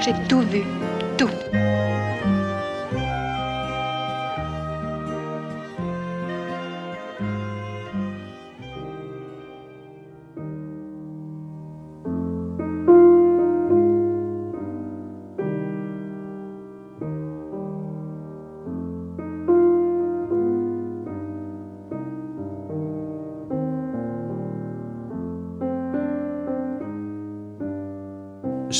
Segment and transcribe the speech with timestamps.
[0.00, 0.62] J'ai tout vu.
[1.16, 1.30] Tout.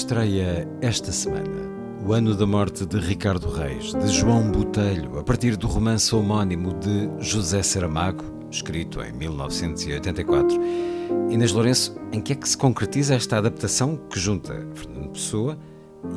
[0.05, 1.73] Estreia esta semana
[2.07, 6.75] o ano da morte de Ricardo Reis, de João Botelho, a partir do romance homónimo
[6.75, 10.61] de José Saramago, escrito em 1984.
[11.31, 15.59] Inês Lourenço, em que é que se concretiza esta adaptação que junta Fernando Pessoa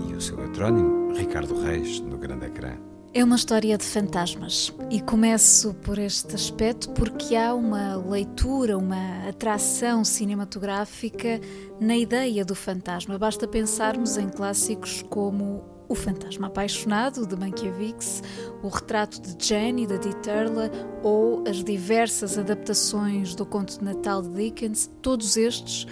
[0.10, 2.74] e o seu heterónimo Ricardo Reis no grande ecrã?
[3.18, 9.28] É uma história de fantasmas e começo por este aspecto porque há uma leitura, uma
[9.28, 11.42] atração cinematográfica
[11.82, 13.18] na ideia do fantasma.
[13.18, 18.22] Basta pensarmos em clássicos como O Fantasma Apaixonado, de Mankiewicz,
[18.62, 20.70] O Retrato de Jenny, de Dieterle,
[21.02, 25.88] ou as diversas adaptações do Conto de Natal de Dickens, todos estes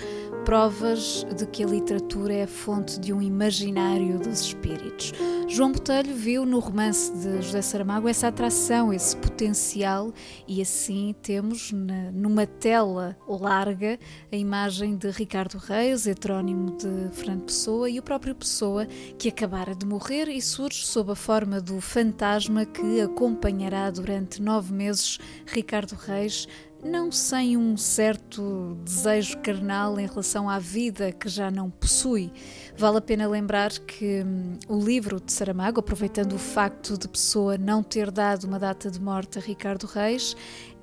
[0.46, 5.12] provas de que a literatura é a fonte de um imaginário dos espíritos.
[5.48, 10.14] João Botelho viu no romance de José Saramago essa atração, esse potencial,
[10.48, 13.98] e assim temos na, numa tela larga
[14.32, 18.86] a imagem de Ricardo Reis, heterónimo de Fernando Pessoa, e o próprio Pessoa,
[19.18, 24.72] que acabara de morrer e surge sob a forma do fantasma que acompanhará durante nove
[24.72, 26.48] meses Ricardo Reis
[26.86, 32.32] não sem um certo desejo carnal em relação à vida que já não possui.
[32.78, 37.58] Vale a pena lembrar que hum, o livro de Saramago, aproveitando o facto de Pessoa
[37.58, 40.36] não ter dado uma data de morte a Ricardo Reis,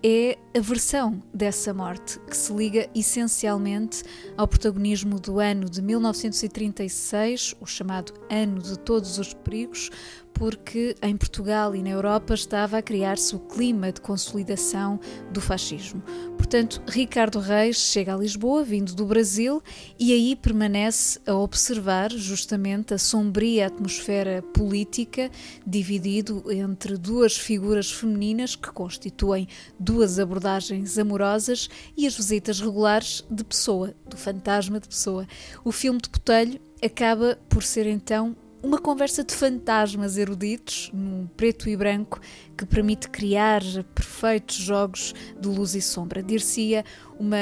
[0.04, 4.02] é a versão dessa morte, que se liga essencialmente
[4.36, 9.90] ao protagonismo do ano de 1936, o chamado Ano de Todos os Perigos,
[10.34, 14.98] porque em Portugal e na Europa estava a criar-se o clima de consolidação
[15.30, 16.02] do fascismo.
[16.36, 19.62] Portanto, Ricardo Reis chega a Lisboa, vindo do Brasil,
[19.98, 25.30] e aí permanece a observar justamente a sombria atmosfera política,
[25.66, 33.44] dividido entre duas figuras femininas que constituem duas abordagens amorosas e as visitas regulares de
[33.44, 35.26] Pessoa, do fantasma de Pessoa.
[35.64, 41.68] O filme de Botelho acaba por ser então uma conversa de fantasmas eruditos, num preto
[41.68, 42.20] e branco,
[42.56, 43.60] que permite criar
[43.94, 46.22] perfeitos jogos de luz e sombra.
[46.22, 46.84] Dir-se-ia
[47.18, 47.36] uma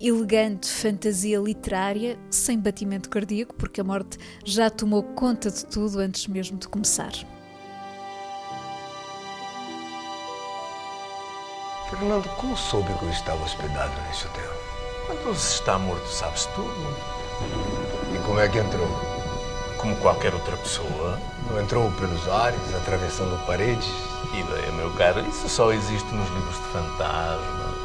[0.00, 6.26] elegante fantasia literária, sem batimento cardíaco, porque a morte já tomou conta de tudo antes
[6.26, 7.12] mesmo de começar.
[11.88, 14.50] Fernando, como soube que eu estava hospedado neste hotel?
[15.06, 16.68] Quando se está morto, sabe-se tudo.
[18.12, 19.15] E como é que entrou?
[19.86, 21.16] Como qualquer outra pessoa.
[21.48, 23.88] Não entrou pelos ares, atravessando paredes?
[24.34, 27.76] Ideia, meu caro, isso só existe nos livros de fantasmas.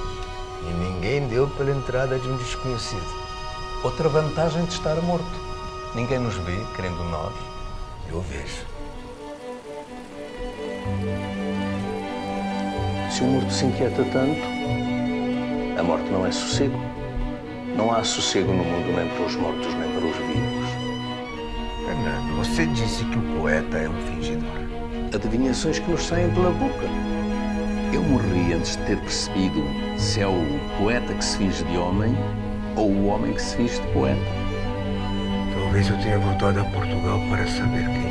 [0.63, 3.05] E ninguém deu pela entrada de um desconhecido.
[3.83, 5.29] Outra vantagem de estar morto.
[5.93, 7.33] Ninguém nos vê, querendo nós.
[8.09, 8.65] Eu vejo.
[13.11, 14.41] Se o morto se inquieta tanto,
[15.79, 16.79] a morte não é sossego.
[17.75, 20.50] Não há sossego no mundo nem para os mortos nem para os vivos.
[22.41, 24.49] Você disse que o poeta é um fingidor.
[25.13, 26.87] Adivinhações que nos saem pela boca.
[27.93, 29.63] Eu morri antes de ter percebido
[29.95, 30.43] se é o
[30.79, 32.17] poeta que se finge de homem
[32.75, 34.19] ou o homem que se finge de poeta.
[35.53, 38.10] Talvez eu tenha voltado a Portugal para saber quem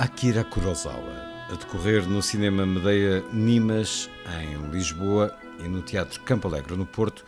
[0.00, 1.12] Akira Kurosawa,
[1.52, 4.08] a decorrer no Cinema Medeia Nimas,
[4.40, 5.30] em Lisboa,
[5.62, 7.22] e no Teatro Campo Alegre, no Porto,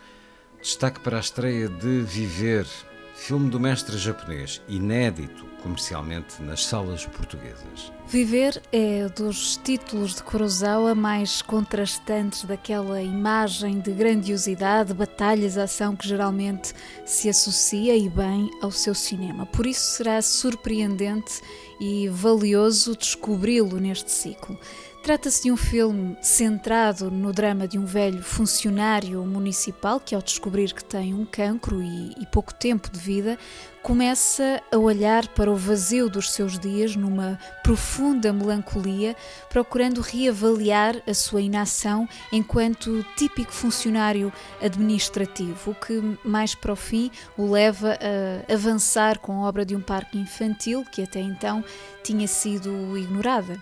[0.59, 2.65] destaque para a estreia de Viver,
[3.13, 7.91] filme do mestre japonês, inédito comercialmente nas salas portuguesas.
[8.05, 16.05] Viver é dos títulos de Kurosawa mais contrastantes daquela imagem de grandiosidade, batalhas, ação que
[16.07, 16.73] geralmente
[17.05, 19.45] se associa e bem ao seu cinema.
[19.45, 21.41] Por isso será surpreendente
[21.79, 24.59] e valioso descobri-lo neste ciclo.
[25.03, 30.73] Trata-se de um filme centrado no drama de um velho funcionário municipal que, ao descobrir
[30.73, 33.37] que tem um cancro e, e, pouco tempo de vida,
[33.81, 39.13] começa a olhar para o vazio dos seus dias numa profunda melancolia,
[39.49, 47.11] procurando reavaliar a sua inação enquanto típico funcionário administrativo, o que mais para o fim
[47.37, 51.61] o leva a avançar com a obra de um parque infantil que até então
[52.01, 53.59] tinha sido ignorada.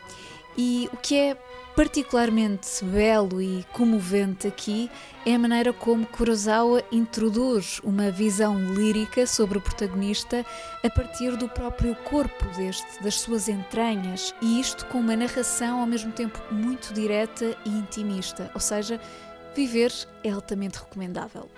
[0.58, 1.38] E o que é
[1.76, 4.92] particularmente belo e comovente aqui
[5.26, 10.46] é a maneira como Kurosawa introduz uma visão lírica sobre o protagonista
[10.84, 15.88] a partir do próprio corpo deste, das suas entranhas, e isto com uma narração ao
[15.88, 19.00] mesmo tempo muito direta e intimista, ou seja,
[19.56, 19.94] viver
[20.24, 21.50] é altamente recomendável.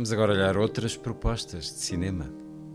[0.00, 2.32] Vamos agora olhar outras propostas de cinema.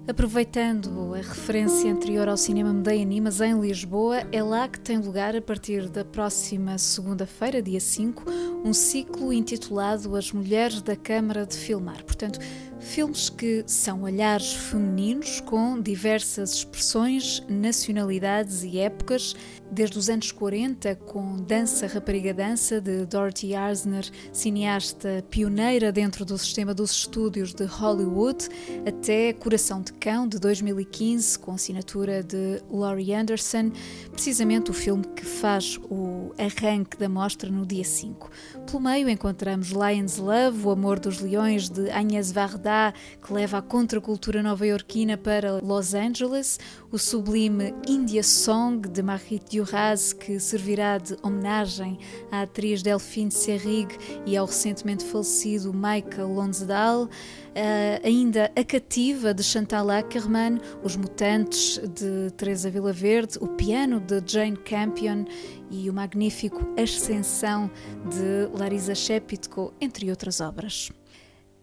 [0.07, 5.35] Aproveitando a referência anterior ao Cinema Medeia Animas em Lisboa, é lá que tem lugar,
[5.35, 8.23] a partir da próxima segunda-feira, dia 5,
[8.63, 12.03] um ciclo intitulado As Mulheres da Câmara de Filmar.
[12.03, 12.37] Portanto,
[12.85, 19.35] filmes que são olhares femininos com diversas expressões, nacionalidades e épocas,
[19.71, 26.37] desde os anos 40, com Dança Rapariga Dança, de Dorothy Arzner, cineasta pioneira dentro do
[26.37, 28.47] sistema dos estúdios de Hollywood,
[28.87, 33.71] até Coração de Cão, de 2015, com assinatura de Laurie Anderson,
[34.11, 38.29] precisamente o filme que faz o arranque da mostra no dia 5.
[38.67, 42.74] Pelo meio encontramos Lion's Love, O Amor dos Leões, de Agnes Varda,
[43.21, 46.59] que leva a contracultura nova-iorquina para Los Angeles,
[46.91, 51.97] o sublime India Song, de Marie Duras, que servirá de homenagem
[52.31, 57.09] à atriz Delphine Seyrig e ao recentemente falecido Michael Lonsdale,
[57.55, 64.21] Uh, ainda A Cativa, de Chantal Ackerman, Os Mutantes, de Teresa Villaverde, O Piano, de
[64.25, 65.23] Jane Campion
[65.71, 67.71] e o magnífico Ascensão,
[68.09, 70.91] de Larisa Shepitko, entre outras obras.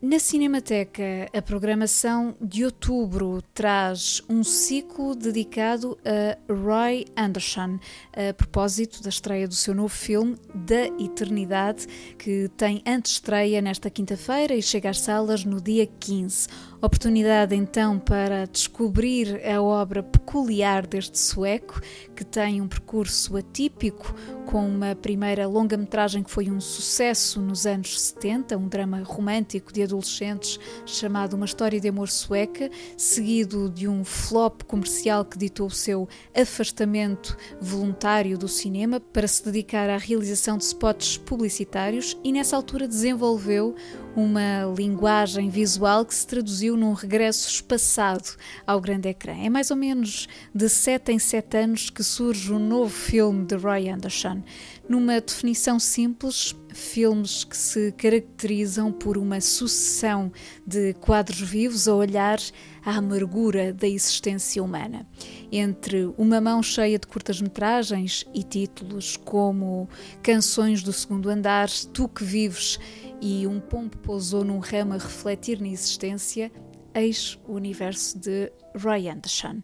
[0.05, 7.79] Na Cinemateca, a programação de outubro traz um ciclo dedicado a Roy Anderson,
[8.13, 11.87] a propósito da estreia do seu novo filme, Da Eternidade,
[12.19, 16.49] que tem antestreia nesta quinta-feira e chega às salas no dia 15.
[16.85, 21.81] Oportunidade então para descobrir a obra peculiar deste sueco,
[22.17, 24.13] que tem um percurso atípico,
[24.47, 29.85] com uma primeira longa-metragem que foi um sucesso nos anos 70, um drama romântico de
[29.85, 35.71] adolescentes chamado Uma História de Amor Sueca, seguido de um flop comercial que ditou o
[35.71, 42.57] seu afastamento voluntário do cinema para se dedicar à realização de spots publicitários e nessa
[42.57, 43.77] altura desenvolveu
[44.15, 48.29] uma linguagem visual que se traduziu num regresso espaçado
[48.67, 49.33] ao grande ecrã.
[49.33, 53.57] É mais ou menos de 7 em 7 anos que surge um novo filme de
[53.57, 54.43] Roy Anderson.
[54.89, 60.31] Numa definição simples, filmes que se caracterizam por uma sucessão
[60.67, 62.39] de quadros vivos a olhar
[62.85, 65.07] à amargura da existência humana.
[65.51, 69.89] Entre uma mão cheia de curtas-metragens e títulos como
[70.23, 72.79] Canções do Segundo Andar, Tu que Vives
[73.23, 76.51] e um pombo pousou num ramo a refletir na existência,
[76.93, 79.63] eis o universo de Roy Anderson.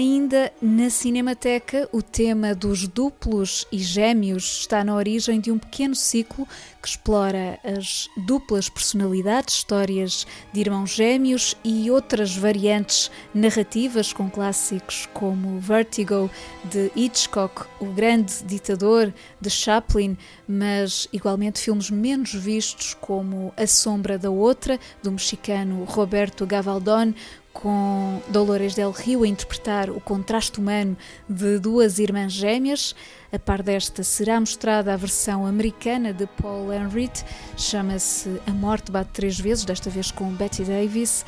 [0.00, 5.94] Ainda na Cinemateca, o tema dos duplos e gêmeos está na origem de um pequeno
[5.94, 6.48] ciclo
[6.80, 15.06] que explora as duplas personalidades, histórias de irmãos gêmeos e outras variantes narrativas com clássicos
[15.12, 16.30] como Vertigo
[16.64, 20.16] de Hitchcock, O Grande Ditador de Chaplin,
[20.48, 27.12] mas igualmente filmes menos vistos como A Sombra da Outra, do mexicano Roberto Gavaldón,
[27.52, 30.96] com Dolores del Rio a interpretar o contraste humano
[31.28, 32.94] de duas irmãs gêmeas.
[33.32, 37.24] A par desta, será mostrada a versão americana de Paul Henright,
[37.56, 41.24] chama-se A Morte Bate Três Vezes, desta vez com Betty Davis.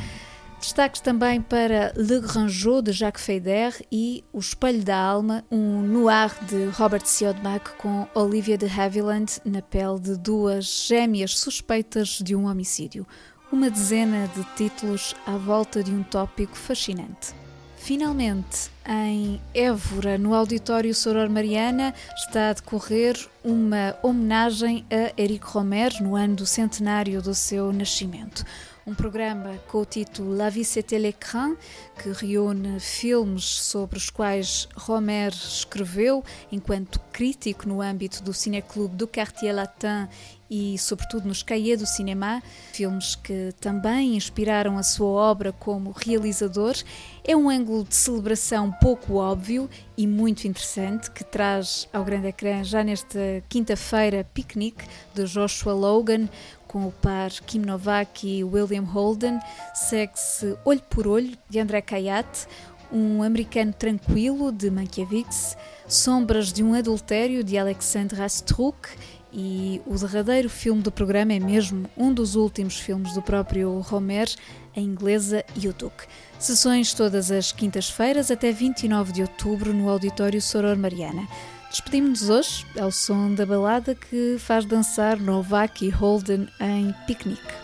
[0.62, 5.83] Destaques também para Le Grand Jeu de Jacques Feyder e O Espelho da Alma, um
[5.83, 12.37] noir de Robert Siodmak com Olivia de Havilland na pele de duas gêmeas suspeitas de
[12.37, 13.05] um homicídio
[13.53, 17.35] uma dezena de títulos à volta de um tópico fascinante.
[17.77, 26.03] Finalmente, em Évora, no Auditório Soror Mariana, está a decorrer uma homenagem a Eric Romer
[26.03, 28.45] no ano do centenário do seu nascimento
[28.87, 31.57] um programa com o título La vie c'était l'écran,
[32.03, 39.07] que reúne filmes sobre os quais Romer escreveu enquanto crítico no âmbito do Cineclube do
[39.07, 40.09] Quartier Latin
[40.55, 42.43] e, sobretudo, nos Cahiers do Cinema,
[42.75, 46.75] filmes que também inspiraram a sua obra como realizador.
[47.25, 52.62] É um ângulo de celebração pouco óbvio e muito interessante que traz ao grande ecrã
[52.62, 54.85] já nesta quinta-feira Picnic
[55.15, 56.29] de Joshua Logan,
[56.73, 59.38] com o par Kim Novak e William Holden,
[59.75, 62.49] segue-se Olho por Olho, de André Kayat,
[62.91, 68.88] um americano tranquilo, de Mankiewicz, Sombras de um Adultério, de Alexandre Astruk,
[69.33, 74.29] e o derradeiro filme do programa é mesmo um dos últimos filmes do próprio Romer,
[74.76, 76.05] a inglesa Yuduk.
[76.38, 81.26] Sessões todas as quintas-feiras até 29 de outubro no Auditório Soror Mariana.
[81.73, 87.62] Despedimos-nos hoje ao som da balada que faz dançar Novak e Holden em piquenique.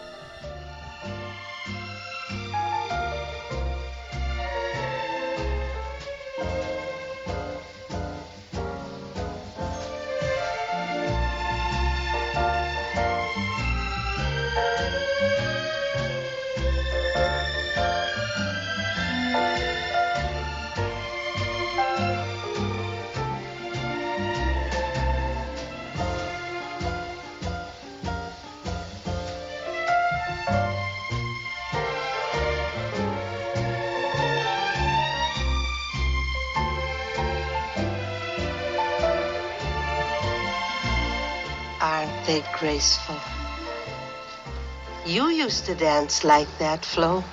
[42.29, 43.17] They graceful?
[45.07, 47.25] You used to dance like that, Flo.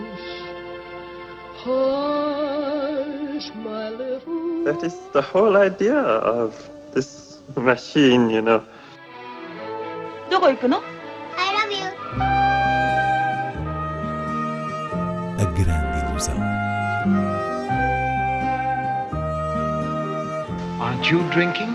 [0.03, 0.27] hush.
[1.65, 6.55] Hush, my little That is the whole idea of
[6.93, 8.63] this machine, you know.
[10.31, 10.83] どこ行くの
[11.37, 11.85] I love you.
[15.39, 16.37] A grande ilusão.
[20.81, 21.75] Aren't you drinking?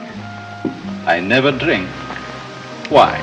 [1.04, 1.88] I never drink.
[2.88, 3.18] Why?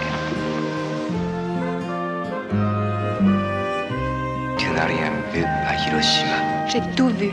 [6.68, 7.32] J'ai tout vu.